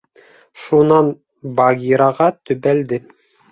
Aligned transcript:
Шунан 0.63 1.11
Багираға 1.61 2.31
төбәлде. 2.51 3.03